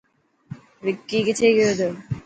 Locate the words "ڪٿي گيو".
1.27-1.71